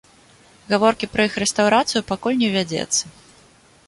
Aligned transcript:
Гаворкі 0.71 1.09
пра 1.13 1.21
іх 1.29 1.33
рэстаўрацыю 1.43 2.01
пакуль 2.13 2.39
не 2.43 2.49
вядзецца. 2.57 3.03